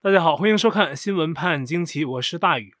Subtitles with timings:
[0.00, 2.72] 大家好，欢迎收看《新闻判惊奇》，我是大宇。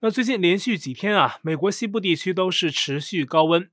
[0.00, 3.70] 那最近连续几天啊，美国西部地区都是持续高温。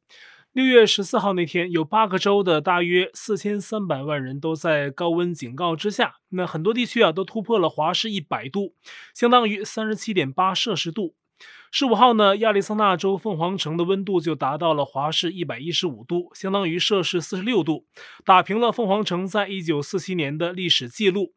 [0.52, 6.18] 六月十四号那天，有八个州的大约四千三百万人都在高温警告之下。
[6.30, 8.76] 那很多地区啊都突破了华氏一百度，
[9.16, 11.16] 相当于三十七点八摄氏度。
[11.72, 17.88] 十五号呢，亚利桑那州凤凰城的温度就达到了华氏一百一十五度，相当于摄氏四十六度，
[18.24, 21.34] 打平了凤凰城在一九四七年的历史记录。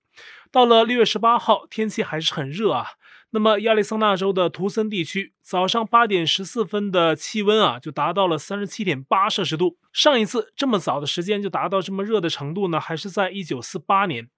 [0.51, 2.87] 到了六月十八号，天气还是很热啊。
[3.31, 9.77] 那么亚利桑那州的图森地区早上八点十四分的气温啊，就达到了三十七点八摄氏度。
[9.93, 14.29] 上一次这么早的时间就达到这么热的程度呢，还是在一九四八年。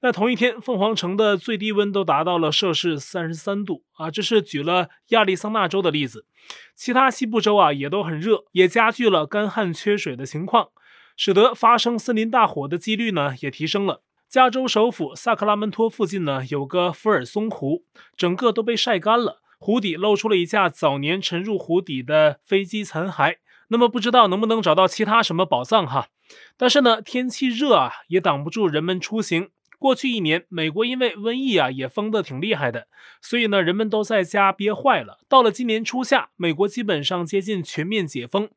[0.00, 4.10] 那同一天，凤凰城的最低温都达到了摄氏三十三度啊。
[4.10, 6.26] 这是举了亚利桑那州的例子，
[6.74, 10.70] 其他西部州啊也都很热，也加剧了干旱缺水的情况，
[11.16, 14.02] 使得发生森林大火的几率呢也提升了。
[14.32, 17.84] 加州首府萨克拉门托附近呢，有个福尔松湖，
[18.16, 23.36] 整个都被晒干了，湖底露出了一架早年沉入湖底的飞机残骸。
[23.68, 26.08] 那么不知道能不能找到其他什么宝藏哈？
[26.56, 29.50] 但是呢，天气热啊，也挡不住人们出行。
[29.78, 32.88] 过去一年，美国因为瘟疫啊，也封得挺厉害的，
[33.20, 35.18] 所以呢，人们都在家憋坏了。
[35.28, 38.48] 到了今年初夏，美国基本上接近全面解封，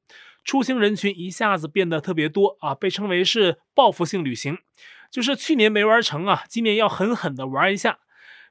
[0.45, 4.59] 出行人群一下子变得特别多啊，被称为是报复性旅行。
[5.15, 7.99] 就是去年没玩成啊，今年要狠狠的玩一下。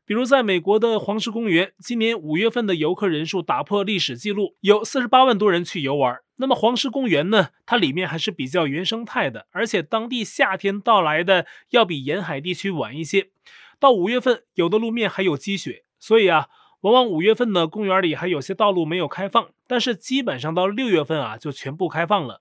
[0.07, 6.19] 比如在美国的黄石公园，今年五月份的游客人数打破历史记录，有四十八万多人去游玩。
[6.37, 13.28] 那么黄石公园呢，它里面还是比较原生态的，而且当地夏天到来的要比沿海地区晚一些。
[13.78, 16.47] 到五月份，有的路面还有积雪，所以啊，
[16.81, 22.41] 往往五月份呢，公园里还有些道路没有开放，但是基本上到六月份啊，就全部开放了。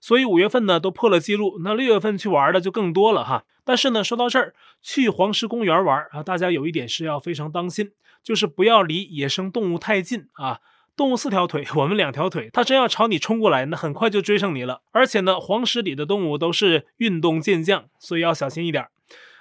[0.00, 3.44] 所以五月份呢都破了记录，那六月份去玩的就更多了哈。
[3.64, 7.90] 但是呢，说到这儿，去黄石公园玩啊，大家有一点是要非常当心，
[8.22, 10.60] 就是不要离野生动物太近啊。
[10.96, 14.80] 动物四条腿，我们两条腿，它真要朝你冲过来，那很快就追上你了。
[14.90, 18.88] 而且呢，黄石里的动物都是运动健将，所以要小心一点。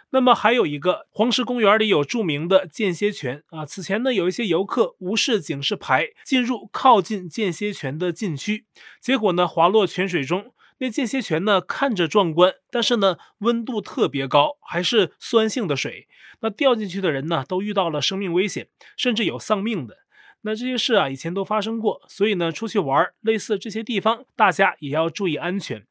[0.10, 3.66] 那么还有一个，黄石公园里有著名的间歇泉啊。
[3.66, 8.66] 此前呢，有一些游客无视警示牌进入靠近间歇泉的禁区，
[9.02, 10.54] 结果呢滑落泉水中。
[10.80, 16.08] 那间歇泉呢看着壮观，但是呢温度特别高，还是酸性的水。
[16.40, 19.98] 那掉进去的人呢都遇到了生命危险，甚至有丧命的。
[20.42, 25.86] 那这些事啊以前都发生过，所以呢出去玩类似这些地方，大家也要注意安全。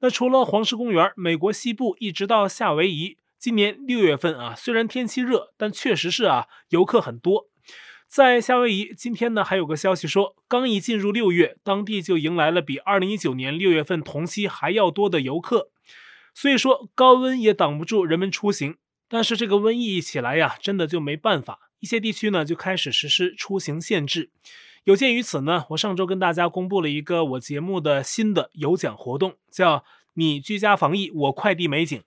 [0.00, 3.16] 那除了黄石公园，美国西部一直到夏威夷。
[3.44, 7.50] 今年六月份啊，虽然天气热，但确实是啊，游客很多。
[8.08, 15.68] 在夏威夷，今天呢还有个消息说，刚一进入六月，当地就迎来了比二零一九年六月份同期还要多的游客。
[16.32, 18.78] 所以说，高温也挡不住人们出行。
[19.10, 21.68] 但是这个瘟疫一起来呀，真的就没办法。
[21.80, 24.30] 一些地区呢就开始实施出行限制。
[24.84, 29.84] 有鉴于此呢，我上周跟大家公布了一个我节目的新的有奖活动，叫
[30.16, 32.02] “你居家防疫，我快递美景”。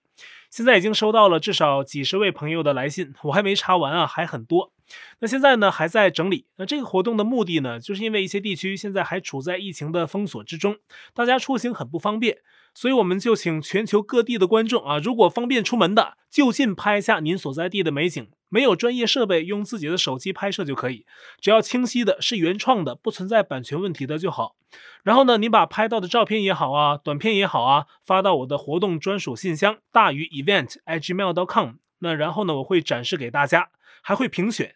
[0.49, 4.71] 现在已经收到了至少几十位朋友的来信，我还没查完啊，还很多。
[5.19, 6.45] 那现在呢，还在整理。
[6.55, 10.77] 那这个活动的目的呢，就是因为一些地区现在还处在疫情的封锁之中，
[11.13, 12.37] 大家出行很不方便。
[12.77, 18.29] 所以我们就请全球各地的观众啊，如果方便出门的，就近拍一下您所在地的美景。
[18.49, 21.07] 没有专业设备，用自己的手机拍摄就可以，
[21.41, 24.55] 只要清晰的，是原创的，不存在版权问题的就好。
[25.03, 31.77] 然后呢，你把拍到的照片也好啊，短片也好啊，发到我的活动专属信箱大于 event@gmail.com。
[32.01, 33.71] 那然后呢，我会展示给大家，
[34.03, 34.75] 还会评选。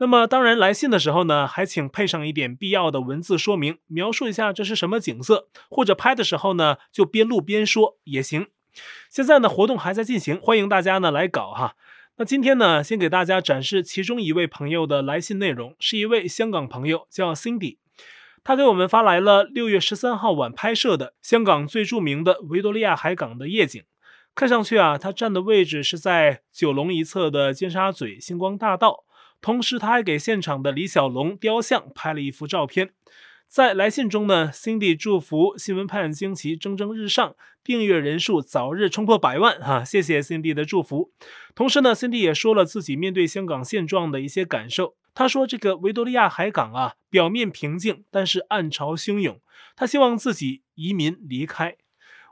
[0.00, 8.46] 那么当然，来信的时候呢，还请配上一点必要的文字说明，描述一下这是什么景色，或者拍的时候呢，就边录边说也行。
[9.10, 11.74] 现在呢，活动还在进行，欢迎大家呢来搞哈。
[12.16, 17.78] 那今天呢，先给大家展示其中一位朋友的来信内容，是一位香港朋友叫 Cindy，
[18.44, 23.82] 他给我们发来了六月十三号晚拍摄的香港最著名的维多利亚海港的夜景。
[24.36, 29.04] 看上去啊，他站的位置是在九龙一侧的尖沙咀星光大道。
[29.40, 32.90] 同时，他还给现场的李小龙雕像拍了一幅照片。
[33.46, 39.58] 在来信中呢，Cindy 祝福新闻判惊奇蒸蒸日上，订阅人数早日冲破百万。
[39.58, 41.12] 哈、啊，谢谢 Cindy 的祝福。
[41.54, 44.96] 同时呢，Cindy 也说了自己面对香港现状的一些感受。
[45.14, 49.40] 他说：“这个维多利亚海港啊，表面平静，但是暗潮汹涌。
[49.74, 51.76] 他希望自己移民离开。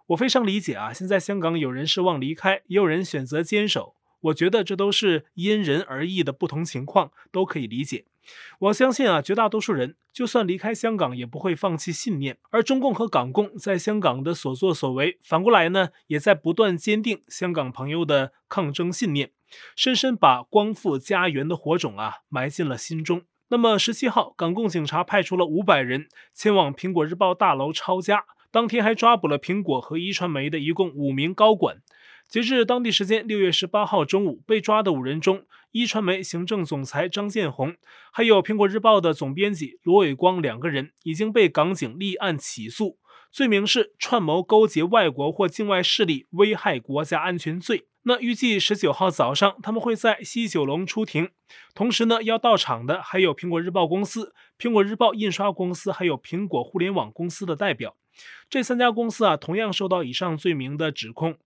[0.09, 3.96] 我非常理解啊，现在香港有人失望离开，也有人选择坚守。”
[4.27, 8.05] 我觉得这都是因人而异的不同情况，都可以理解。
[8.59, 12.39] 我相信啊，绝大多数人就算离开香港，也不会放弃信念。
[12.51, 19.31] 而中共和港共在香港的所作所为，反过来呢，也在不断坚定香港朋友的抗争信念，
[19.77, 23.23] 深深把光复家园的火种啊埋进了心中。
[23.49, 31.77] 那么十七号，港共警察派出了五百人前往苹果日报大楼抄家，当天还抓捕了苹果和壹传媒的一共五名高管。
[32.29, 37.77] 截至当地时间六月十八号中午，被抓的五人中，一传媒行政总裁张建宏，
[38.13, 42.99] 还有苹果日报的总编辑罗伟光两个人已经被港警立案起诉，
[43.31, 47.87] 罪名是串谋勾结外国或境外势力危害国家安全罪。
[48.03, 51.31] 那预计十九号早上他们会在西九龙出庭，
[51.75, 57.97] 同时呢，要到场的还有苹果日报公司、苹果日报印刷公司，还有苹果互联网公司的代表。
[58.49, 61.37] 这三家公司啊，同样受到以上罪名的指控。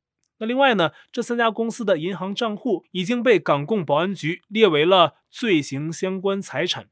[0.40, 6.88] 那另外呢，这三家公司的银行账户已经被港共保安局列为了罪行相关财产。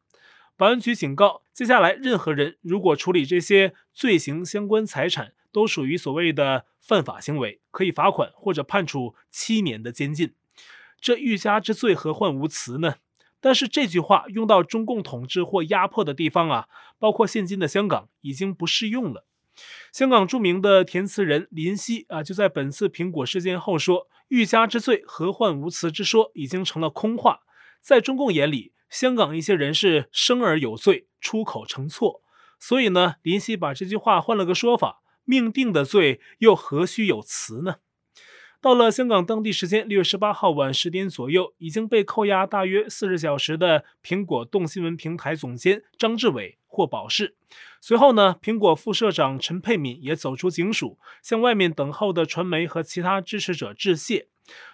[0.57, 10.35] 保安局警告，接下来任何人如果处理这些罪行相关财产，都属于所谓的犯法行为，可以罚款或者判处七年的监禁。
[11.01, 12.97] 这欲加之罪，何患无辞呢？
[13.41, 16.67] 但是这句话用到中共统治或压迫的地方啊，
[16.99, 19.28] 包括现今的香港，已经不适用了。
[19.93, 27.41] 香港著名的填词人林夕啊，就在本次苹果事件后说：“欲加之罪，何患无辞”之说已经成了空话。
[27.81, 32.23] 在中共眼里，香港一些人是生而有罪，出口成错。
[32.59, 37.77] 所以呢，林夕把这句话换了个说法：“命定的罪，又何须有辞呢？”
[38.61, 47.35] 到了香港当地时间六月十八号晚十点左右，已经被扣押大约四十小时的苹果动新闻平台总监张志伟获保释。
[47.81, 54.29] 随后呢，苹果副社长陈沛敏也走出警署，向外面等候的传媒和其他支持者致谢。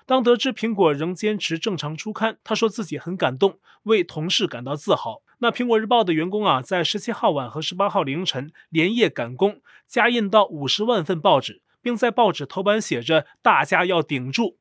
[0.05, 5.23] 当得知苹果仍坚持正常出刊，他说自己很感动，为同事感到自豪。
[5.39, 11.63] 那苹果日报的员工啊，在十七号晚和十八号凌晨连夜赶工，加印到五十万份报纸。
[11.85, 14.57] 并在报纸头版写着“大家要顶住”。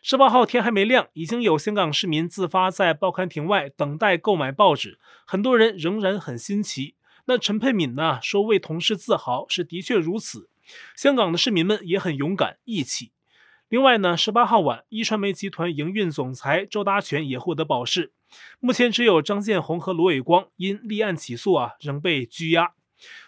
[0.00, 6.94] 十八号天还没亮，已经有香港市民自发在报刊亭外等待购买报纸，很多人仍然很新奇。
[7.26, 10.48] 那陈沛敏呢说为同事自豪，是的确如此。
[10.94, 13.12] 香港的市民们也很勇敢义气。
[13.68, 18.12] 另外呢，十八号晚，壹传媒集团营运总裁周达全也获得保释。
[18.60, 22.72] 目前只有张建宏和罗伟光因立案起诉啊，仍被拘押。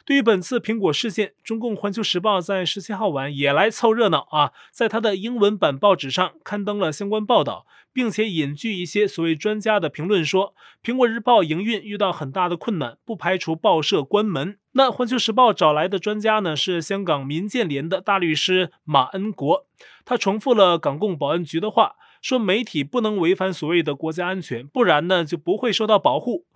[0.04, 14.58] 对于本次苹果事件，中共《环球时报》在十七号晚也来凑热闹啊，在他的英文版报纸上刊登了相关报道，并且引据一些所谓专家的评论说，苹果日报营运遇到很大的困难，不排除报社关门。
[14.72, 19.66] 那《环球时报》找来的专家呢，是香港民建联的大律师马恩国，
[20.04, 26.46] 他重复了港共保安局的话，说媒体不能违反所谓的国家安全，不然呢就不会受到保护。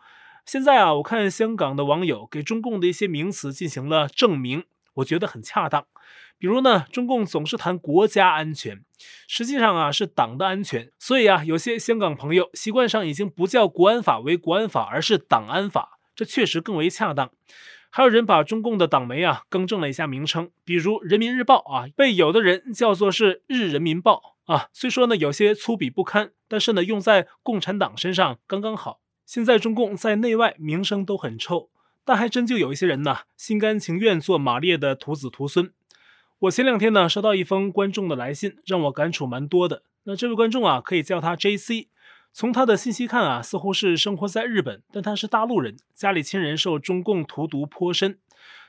[0.44, 4.64] 现在啊，我看香港的网友给中共的一些名词进行了证明，
[4.94, 5.86] 我觉得很恰当。
[6.36, 8.84] 比如呢，中共总是谈国家安全，
[9.26, 10.90] 实际上啊是党的安全。
[10.98, 17.30] 所以啊，有些香港朋友习惯上已经不叫国安法为国安法，而是党安法，这确实更为恰当。
[17.90, 24.68] 还有人把中共的党媒啊更正了一下名称，比如《人民日报》啊，被有的人叫做是《日人民报》啊。
[24.72, 29.00] 虽说呢有些粗鄙不堪，但是呢用在共产党身上刚刚好。
[29.26, 31.70] 现在中共在内外名声都很臭，
[32.04, 35.72] 但还真就有一些人呢，心甘情愿做马列的徒子徒孙。
[36.40, 39.82] 我前两天呢收到一封观众的来信，让我感触蛮多的。
[40.04, 41.86] 那这位观众啊，可以叫他 JC。
[42.32, 48.18] 从他的信息看啊，似乎是生活在日本，但他是大陆人，家里亲人受中共荼毒颇深。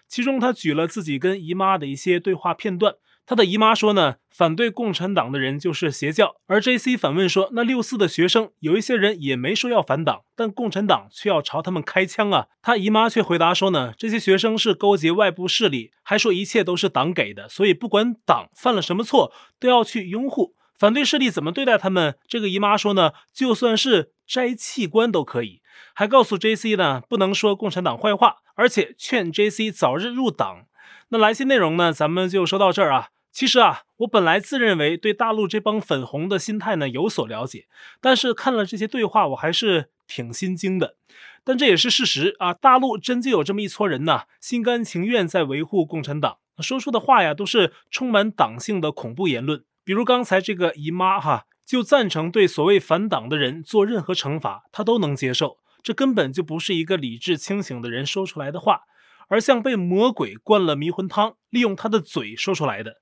[0.07, 2.95] 其中他举了自己跟姨妈的一些对话片段。
[3.27, 6.35] 他的姨妈说呢，反对共产党的人就是邪教。
[6.45, 12.47] 而 JC 反问说，那六四的学生有一些人也没说要反党，但共产党却要朝他们开枪啊。
[12.61, 20.53] 他姨妈却回答说呢，这些学生是勾结外部势力，还说一切都是党给的，所以不管党犯了什么错，都要去拥护。
[20.77, 22.15] 反对势力怎么对待他们？
[22.27, 25.61] 这个姨妈说呢，就算是摘器官都可以。
[25.95, 30.65] 还告诉 JC 呢，不能说共产党坏话，而且劝 JC 早日入党。
[31.09, 33.07] 那来信内容呢，咱们就说到这儿啊。
[33.35, 37.67] 其实啊，我本来自认为对大陆这帮粉红的心态呢有所了解，
[37.99, 40.95] 但是看了这些对话，我还是挺心惊的。
[41.43, 49.65] 但这也是事实啊，大陆真就有这么一撮人呐，心甘情愿在维护共产党，说出的话呀都是充满党性的恐怖言论。
[49.83, 55.57] 比如刚才这个姨妈哈，就赞成对所谓反党的人做任何惩罚，她都能接受。
[55.83, 58.83] 这根本就不是一个理智清醒的人说出来的话，
[59.27, 63.01] 而像被魔鬼灌了迷魂汤，利用他的嘴说出来的。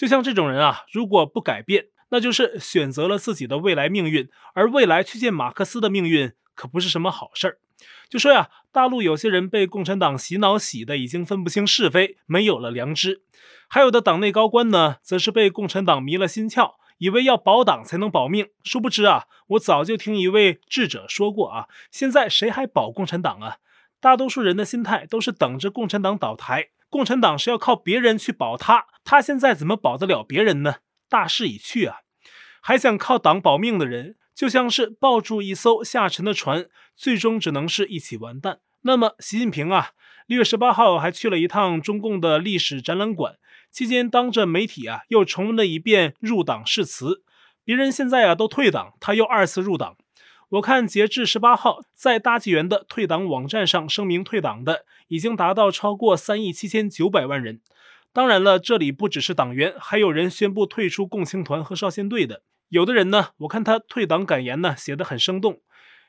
[0.00, 7.58] 就像这种人啊，如果不改变，那就是选择了自己的未来命运，而未来去见马克思的命运可不是什么好事儿。
[8.08, 13.20] 就说呀，大陆有些人被共产党洗脑洗的已经分不清是非，没有了良知；
[13.68, 18.48] 还有的党内高官呢，则是被共产党迷了心窍，以为要保党才能保命。
[18.64, 23.58] 殊不知啊，我早就听一位智者说过啊，现在谁还保共产党啊？
[24.00, 30.76] 大多数人的心态都是等着共产党倒台，共产党是要靠别人去保他，他现在怎么保得了别人呢？
[31.08, 31.98] 大势已去啊！
[32.60, 36.66] 还想靠党保命的人，就像是抱住一艘下沉的船，
[36.96, 38.58] 最终只能是一起完蛋。
[38.82, 39.90] 那么，习近平啊，
[40.26, 43.36] 六月十八号还去了一趟中共的历史展览馆，
[43.70, 47.22] 期间当着媒体啊，又重温了一遍入党誓词。
[47.64, 49.96] 别人现在啊都退党，他又二次入党。
[50.50, 57.60] 我看截至十八号，在大纪元的退党网站上声明退党的，已经达到超过三亿七千九百万人。
[58.12, 62.42] 当然了，这里不只是党员，还有人宣布退出共青团和少先队的。
[62.68, 65.60] 有的人呢，我看他退党感言呢，写得很生动。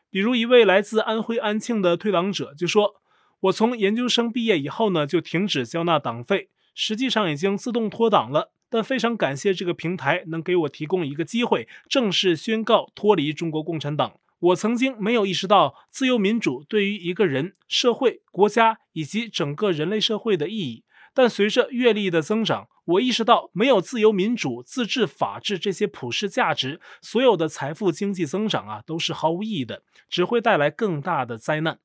[0.09, 2.95] 比如一位来自安徽安庆的退党者就说
[3.41, 8.51] ：“我从研究生毕业以后呢，就停止交纳党费，实际上已经自动脱党了。
[8.71, 20.83] 但非常感谢这个平台能给我提供一个机会，正式宣告脱离中国共产党。”我曾经没有意识到自由民主对于一个人、社会、国家以及整个人类社会的意义，
[21.13, 31.77] 但随着阅历的增长，我意识到没有自由民主、自治、法治这些普世价值，所有的财富经济增长啊都是毫无意义的，只会带来更大的灾难。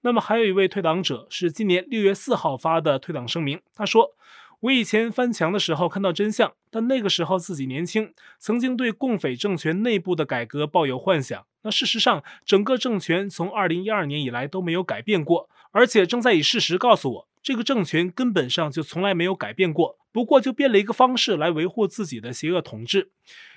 [0.00, 4.16] 那么还有一位退党者是今年六月四号发的退党声明，他说。
[4.62, 11.44] 我以前翻墙的时候看到真相，但那个时候自己年轻，曾经对共匪政权内部的改革抱有幻想。
[11.62, 23.10] 那事实上，整个政权从二零一二年以来都没有改变过，而且正在以事实告诉我，这个政权根本上就从来没有改变过，不过就变了一个方式来维护自己的邪恶统治。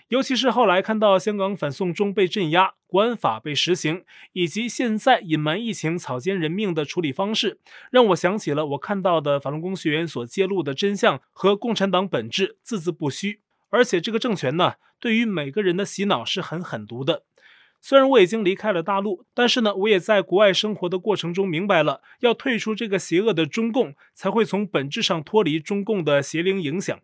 [0.10, 7.60] 尤其是后来看到香港反送中被镇压，国安法被实行，以及现在隐瞒疫情、草菅人命的处理方式，
[7.90, 13.42] 让我想起了我看到的法轮功学员所揭露的真相和共产党本质，字字不虚。
[13.70, 17.24] 而且这个政权呢，对于每个人的洗脑是很狠毒的。
[17.82, 27.00] 虽然我已经离开了大陆，但是呢，我也在国外生活的过程中明白了，要退出这个邪恶的中共，才会从本质上脱离中共的邪灵影响。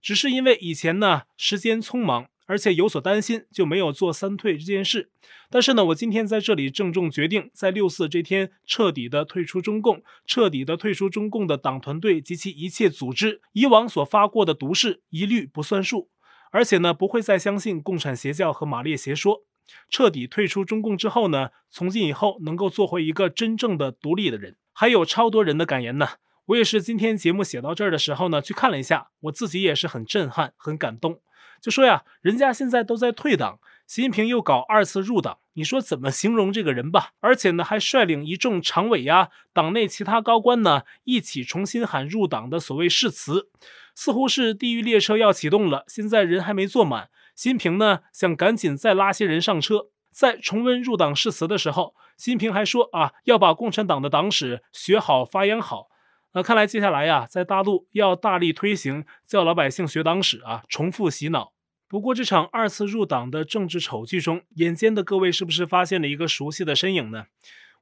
[0.00, 2.28] 只是因为以前呢，时间匆忙。
[2.46, 5.10] 而且有所担心，就没有做三退这件事。
[5.50, 13.40] 但是呢，我今天在这里郑重决定，在六四这天彻底的退出中共，彻底的退出中共的党团队及其一切组织。
[13.52, 16.10] 以往所发过的毒誓一律不算数。
[16.50, 19.44] 而且呢，不会再相信共产邪教和马列邪说。
[19.88, 24.56] 彻底退出中共之后呢，从今以后能够做回一个真正的独立的人。
[24.72, 26.06] 还有超多人的感言呢。
[26.46, 31.20] 我也是今天节目写到这儿的时候呢，去看了一下，我自己也是很震撼，很感动。
[31.64, 37.12] 就说呀，人家现在都在退党，习近平又搞二次入党，你说怎么形容这个人吧？
[37.20, 43.48] 而且呢，还率领一众常委呀、党内其他高官呢，一起重新喊入党的所谓誓词，
[43.94, 49.86] 似乎是地狱列车要启动了，现在人还没坐满，习近平呢想赶紧再拉些人上车。
[50.12, 55.88] 在重温入党誓词的时候，习近平还说啊，要把共产党的党史学好发扬好。
[56.34, 61.53] 那看来接下来呀，在大陆要大力推行叫老百姓学党史啊，重复洗脑。
[61.94, 67.26] 不过这场二次入党的政治丑剧中，眼尖的各位是不是发现了一个熟悉的身影呢？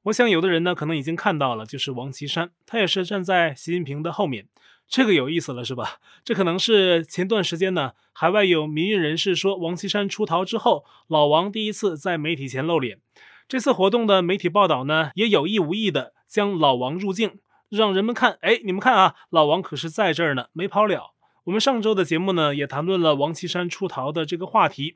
[0.03, 4.47] 我想有的人呢可能已经看到了，就是王岐山，他也是站在习近平的后面，
[4.87, 5.97] 这个有意思了是吧？
[6.23, 12.99] 这可能是前段时间呢，海外有民运人士说王岐山出逃之后，老王第一次在媒体前露脸。
[13.47, 21.15] 这次活动的媒体报道呢，也有意无意的将老王入境，让人们看，哎，你们看啊，老王可是在这儿呢，没跑了。
[21.45, 24.95] 我们上周的节目呢，也谈论了王岐山出逃的这个话题，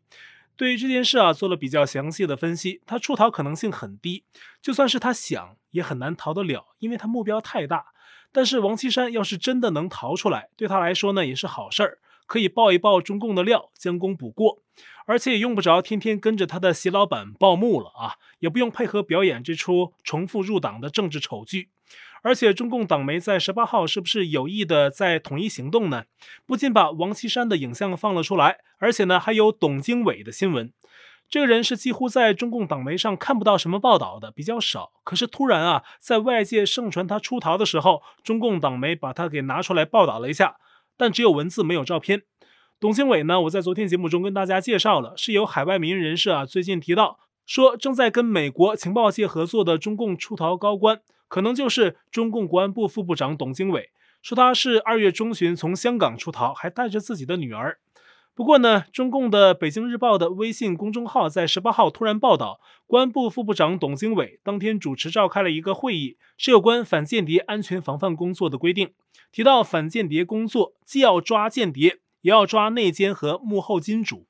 [0.55, 2.81] 对于这件事啊，做了比较详细的分析。
[2.85, 4.23] 他出逃可能性很低，
[4.61, 7.87] 就算是他想，也很难逃得了，因为他目标太大。
[8.31, 14.63] 但是王岐山要是真的能逃出来，对他来说呢，也是好事儿，可以爆一爆中共的料，将功补过，
[15.05, 21.71] 而且也用不着天天跟着他的习老板报幕了啊，也不用配合表演这出重复入党的政治丑剧。
[22.23, 26.03] 而且中共党媒在十八号是不是有意的在统一行动呢？
[26.45, 30.73] 不仅把王岐山的影像放了出来，而且呢还有董经纬的新闻。
[31.29, 34.91] 这个人是几乎在中共党媒上看不到什么报道的，比较少。
[35.03, 40.55] 可是突然啊，在外界盛传他出逃的时候，中共党媒把他给拿出来报道了一下，
[40.95, 42.23] 但只有文字没有照片。
[42.79, 51.01] 董经纬呢，我在昨天节目中跟大家介绍了，是由海外民运人士啊最近提到说正在跟美国情报界合作的中共出逃高官。
[51.27, 53.91] 可能就是中共国安部副部长董经纬，
[54.21, 57.79] 说他是二月中旬从香港出逃，还带着自己的女儿。
[58.33, 68.93] 不过呢，中共的《北京日报》的微信公众号在十八号突然报道，公安部副部长董经纬当天主持召开了一个会议，是有关反间谍安全防范工作的规定。
[69.31, 74.27] 提到反间谍工作，既要抓间谍，也要抓内奸和幕后金主。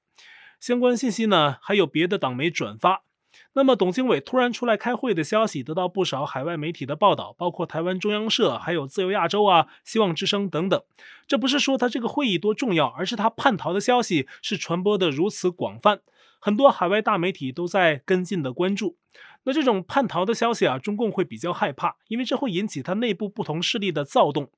[0.60, 3.04] 相关信息呢，还有别的党媒转发。
[3.58, 10.80] 那么，董经纬突然出来开会的消息，得到不少海外媒体的报道，包括台湾中央社、还有自由亚洲啊、希望之声等等。
[11.28, 16.02] 这不是说他这个会议多重要，而是他叛逃的消息是传播的如此广泛，
[16.40, 18.96] 很多海外大媒体都在跟进的关注。
[19.46, 24.52] 那这种叛逃的消息啊，中共会比较害怕，因为这会引起他内部不同势力的躁动。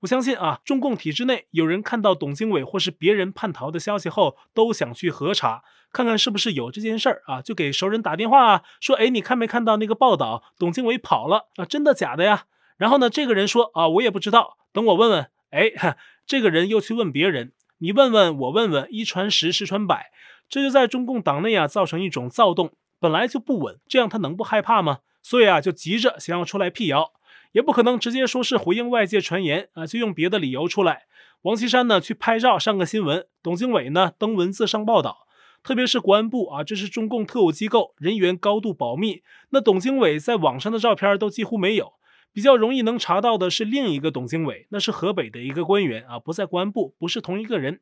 [0.00, 12.44] 我相信啊，中共体制内有人看到董经纬或是别人叛逃的消息后，都想去核查，看看是不是有这件事儿啊，就给熟人打电话啊，说，哎，你看没看到那个报道，董经纬跑了啊，真的假的呀？
[12.76, 15.30] 然后呢，这个人说啊，我也不知道，等我问问。
[15.50, 15.70] 哎，
[16.26, 20.10] 这个人又去问别人，你问问我问问，一传十，十传百，
[20.48, 24.98] 这就在中共党内啊造成一种躁动，本来就不稳，这样他能不害怕吗？
[25.22, 27.12] 所以啊，就急着想要出来辟谣。
[27.52, 31.06] 也不可能直接说是回应外界传言啊，就用别的理由出来。
[31.42, 35.26] 王岐山呢去拍照上个新闻，董经纬呢登文字上报道。
[35.62, 39.22] 特别是国安部啊，这是中共特务机构，人员高度保密。
[39.50, 41.94] 那董经纬在网上的照片都几乎没有。
[42.32, 47.80] 比较容易能查到的是另一个董经纬，那是河北的一个官员啊，不在国安部，不是同一个人。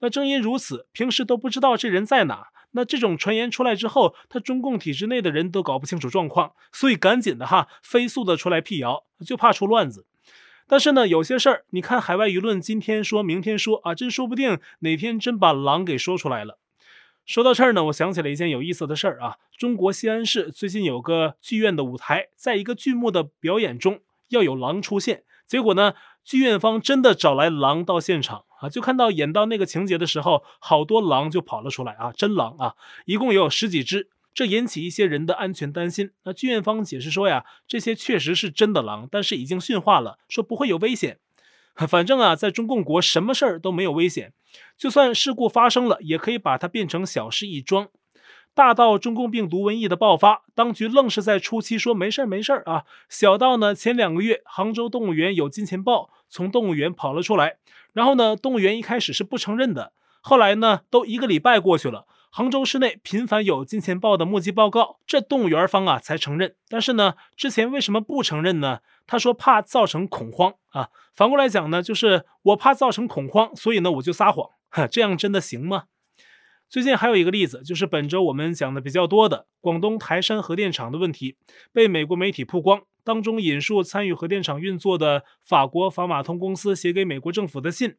[0.00, 2.48] 那正因如此，平时都不知道这人在哪。
[2.76, 10.06] 那这种传言出来之后，他中共体制内的人都搞不清楚状况，所以赶紧的哈，飞速的出来辟谣，就怕出乱子。
[10.66, 16.58] 但是呢，有些事儿，你看海外舆论今天说，明天说啊，真说不定哪天真把狼给说出来了。
[17.24, 19.36] 说到这儿呢，我想起了一件有意思的事儿啊。
[19.56, 24.00] 中国西安市最近有个剧院的舞台，在一个剧目的表演中
[24.30, 36.10] 要有狼出现，结果呢，剧院方真的找来狼到现场啊，就看到演到那个情节的时候，好多狼就跑了出来啊，真狼啊，一共有十几只，这引起一些人的安全担心。
[36.24, 41.18] 那剧院方解释说呀，这些确实是真的狼，但是已经驯化了，说不会有危险。
[41.88, 44.32] 反正啊，在中共国什么事儿都没有危险，
[44.78, 47.88] 就算事故发生了，也可以把它变成小事一桩。
[48.54, 57.56] 大到中共病毒瘟疫的爆发，当局愣是在初期说没事儿没事儿啊；小到呢，前两个月杭州动物园有金钱豹从动物园跑了出来，
[57.92, 62.06] 然后呢，动物园一开始是不承认的，后来呢，都一个礼拜过去了。
[62.30, 66.56] 杭州市内频繁有金钱豹的目击报告，这动物园方啊才承认。
[66.68, 68.80] 但是呢，之前为什么不承认呢？
[69.06, 70.88] 他说怕造成恐慌啊。
[71.14, 74.50] 反过来讲呢，就是我怕造成恐慌，所以呢我就撒谎。
[74.68, 75.84] 哈， 这样真的行吗？
[76.74, 81.36] 最近还有一个例子，就是本周我们讲的比较多的广东台山核电厂的问题，
[81.72, 82.82] 被美国媒体曝光。
[83.04, 87.94] 当中引述参与核电厂运作的法国法马通公司写给美国政府的信，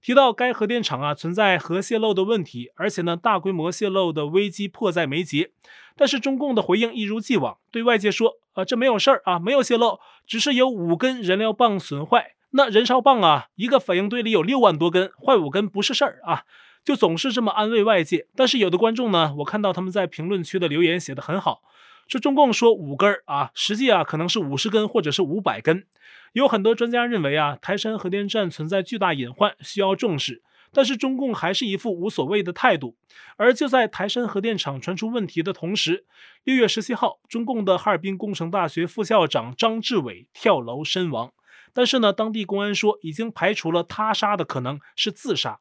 [0.00, 5.50] 提到该核电厂啊存在核泄漏的问题，而且呢大规模泄漏的危机迫在眉睫。
[5.96, 12.36] 但是中共的回应一如既往，对外界说啊这没有事儿啊没有泄漏，只是有五根燃料棒损坏。
[12.52, 16.44] 那燃烧棒啊一个反应堆里有六万多根，坏五根不是事儿啊，
[16.84, 18.26] 就总是这么安慰外界。
[18.34, 21.62] 但是有的观众呢，我看到他们在评论区的留言写得很好。
[22.08, 25.86] 说中共说五根儿啊，实际啊可能是五十根或者是五百根。
[26.32, 30.42] 有很多专家认为啊，台山核电站存在巨大隐患，需要重视。
[30.72, 32.96] 但是中共还是一副无所谓的态度。
[33.36, 36.04] 而就在台山核电厂传出问题的同时，
[36.44, 41.32] 六月十七号，中共的哈尔滨工程大学副校长张志伟跳楼身亡。
[41.72, 45.60] 但是呢，当地公安说已经排除了他杀的可能，是自杀。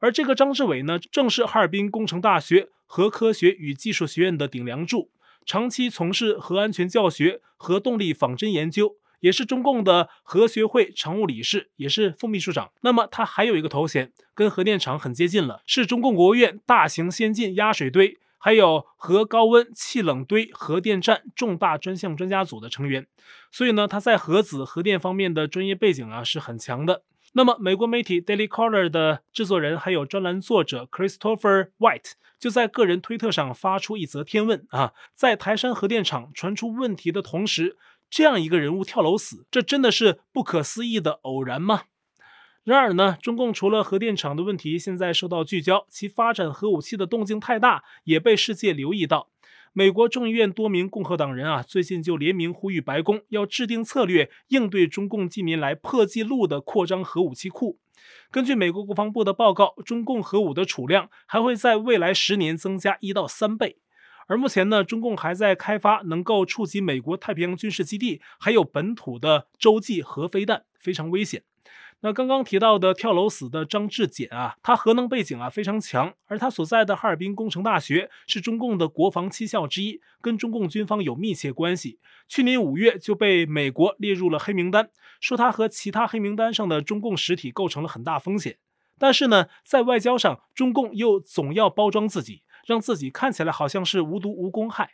[0.00, 5.10] 而这个张志伟呢，正是哈尔滨工程大学核科学与技术学院的顶梁柱。
[5.44, 12.70] 长期从事核安全教学、核动力仿真研究，也是中共的核学会常务理事，也是副秘书长。
[12.82, 23.06] 那么他还有一个头衔，跟核电厂很接近了，是中共国务院大型先进压水堆，还有核高温气冷堆核电站重大专项专家组的成员。
[23.50, 27.02] 所以呢，他在核子核电方面的专业背景啊是很强的。
[27.34, 37.76] 那么，美国媒体 Daily Caller 的制作人还有专栏作者 Christopher White 就在个人推特上发出一则天问啊，在台山核电厂传出问题的同时，
[38.08, 41.82] 这样一个人物跳楼死，这真的是不可思议的偶然吗？
[42.64, 49.28] 然而呢，中共除了核电厂的问题现在受到聚焦，其发展核武器的动静太大，也被世界留意到。
[49.78, 57.78] 美国众议院多名共和党人啊，最近就联名呼吁白宫要制定策略，应对中共近年来破纪录的扩张核武器库。
[58.32, 63.76] 根据美国国防部的报告，中共核武的储量还会在未来十年增加一到三倍。
[64.26, 71.44] 而目前呢，中共还在开发能够触及美国太平洋军事基地还有本土的洲际核飞弹，非常危险。
[72.00, 81.98] 那刚刚提到的跳楼死的张志俭啊，他核能背景啊非常强，而他所在的哈尔滨工程大学是中共的国防七校之一，跟中共军方有密切关系。
[82.28, 88.58] 去年五月就被美国列入了黑名单，说他和其他黑名单上的中共实体构成了很大风险。
[88.96, 94.90] 但是呢，在外交上，中共又总要包装自己，让自己看起来好像是无毒无公害。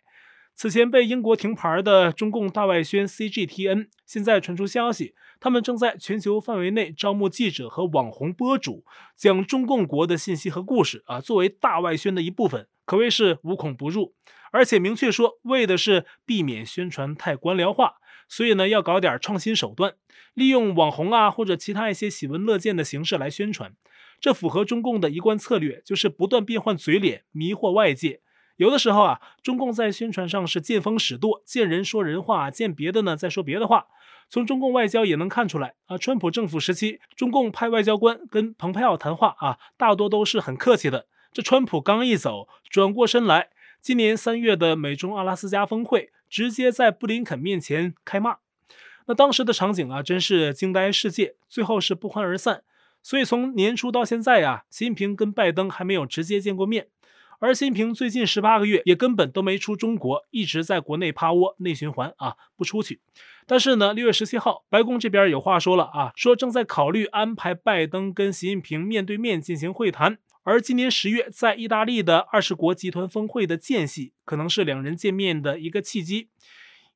[0.57, 8.85] 此前被英国停牌的中共大外宣 CGTN，现在传出消息，他们正在全球范围内招募记者和网红博主，
[9.17, 14.15] 将中共国的信息和故事啊，作为大外宣的一部分，可谓是无孔不入。
[14.53, 17.95] 而且明确说，为的是避免宣传太官僚化，
[18.29, 19.95] 所以呢，要搞点创新手段，
[20.35, 23.75] 利用网红啊或者其他一些喜闻乐见的形式来宣传。
[24.21, 28.21] 这符合中共的一贯策略，就是不断变换嘴脸，迷惑外界。
[28.57, 33.87] 有的时候啊，中共在宣传上是见风使舵，见人说人话，见别的呢再说别的话。
[34.29, 41.07] 从中共外交也能看出来啊，川普政府时期，中共派外交官跟蓬佩奥谈话啊，大多都是很客气的。
[41.33, 48.39] 这川普刚一走，转过身来，今年三月的美中阿拉斯加峰会，直接在布林肯面前开骂。
[49.07, 52.63] 那当时的场景啊，真是惊呆世界，最后是不欢而散。
[53.03, 56.87] 所以从年初到现在啊，习近平跟拜登还没有直接见过面。
[57.45, 63.03] 而习近平最近十八个月也根本都没出中国，一直在国内趴窝内循环啊，不出去。
[63.47, 70.17] 但是呢，六月十七号，白宫这边有话说了啊，说正在考虑安排拜登跟习近平面对面进行会谈。
[70.43, 76.31] 而今年十月在意大利的二十国集团峰会的间隙，可能是两人见面的一个契机。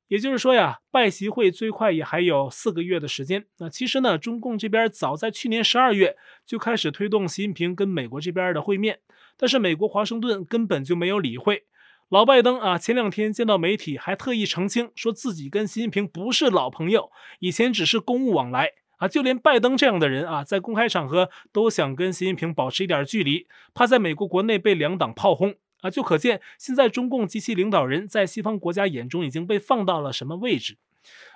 [0.07, 3.45] 也就是说呀，拜习会最快也还有四个月的时间。
[3.59, 9.01] 那其实呢，中共这边早在去年十二月就开始推动习近平跟美国这边的会面，
[9.39, 11.63] 但是美国华盛顿根本就没有理会。
[12.09, 19.07] 老拜登啊，前两天见到媒体还特意澄清，说自己跟习近平不是老朋友，以前只是公务往来啊。
[19.07, 25.55] 就连拜登这样的人啊，在公开场合都想跟习近平保持一点距离，怕在美国国内被两党炮轰。
[25.81, 30.77] 啊，就可见现在中共及其领导人在西方国家眼中已经被放到了什么位置，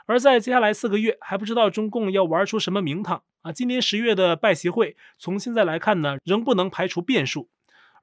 [0.06, 3.54] 而在接下来四个月还不知道中共要玩出什么名堂啊！
[3.54, 7.48] 今年十月的拜习会，从现在来看呢，仍不能排除变数。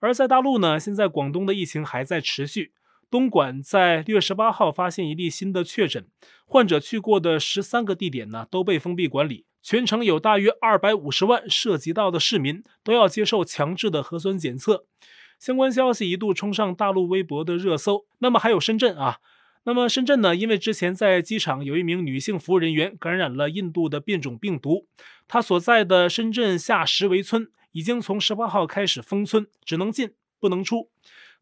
[0.01, 2.73] 而在大陆呢，现在广东的疫情还在持续，
[3.11, 6.07] 东莞在六月十八号发现一例新的确诊，
[6.47, 14.87] 患者去过的十三个地点呢都被封闭管理，全城有大约二百五十万涉及到的市民都要接受强制的核酸检测。
[15.39, 18.07] 相关消息一度冲上大陆微博的热搜。
[18.19, 19.19] 那么还有深圳啊，
[19.65, 20.37] 那么深圳呢？
[20.37, 24.87] 因为之前在机场有一名女性服务人员感染了印度的变种病毒，
[25.27, 30.91] 她所在的深圳下石围村已经从十八号开始封村，只能进不能出。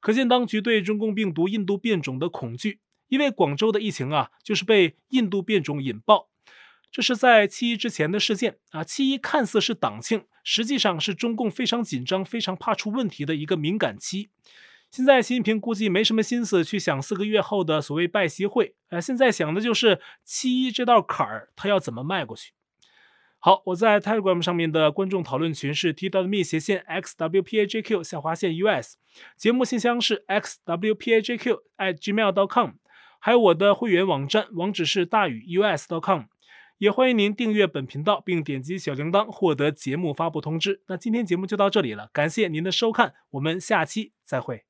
[0.01, 2.81] 可见当局对中共病毒印度变种的恐惧。
[3.09, 6.29] 因为广州的疫情啊，就是被印度变种引爆。
[6.93, 14.29] 这是在七一之前的事件啊，七一看似是党庆，实际上是中共非常紧张、非常怕出问题的一个敏感期。
[14.91, 22.53] 现在习近平估计没什么心思去想四个月后的所谓拜习会，呃，现在想的就是七一这道坎儿，他要怎么迈过去。
[23.41, 28.97] 好，我在 Telegram 上面的观众讨论群是 t w m 斜线 xwpajq 下划线 us，
[29.37, 32.73] 节目信箱是 xwpajq at gmail dot com，
[33.21, 36.23] 还有我的会员网站网址是大宇 u s dot com，。
[36.79, 40.83] 也欢迎您订阅本频道，并点击小铃铛获得节目发布通知。
[40.89, 44.68] 那今天节目就到这里了，感谢您的收看，我们下期再会。